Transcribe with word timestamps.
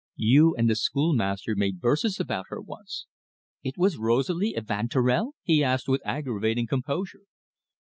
"You 0.15 0.55
and 0.55 0.67
the 0.67 0.73
schoolmaster 0.73 1.55
made 1.55 1.79
verses 1.79 2.19
about 2.19 2.47
her 2.49 2.59
once." 2.59 3.05
"It 3.61 3.77
was 3.77 3.99
Rosalie 3.99 4.55
Evanturel?" 4.57 5.35
he 5.43 5.63
asked, 5.63 5.87
with 5.87 6.01
aggravating 6.03 6.65
composure. 6.65 7.25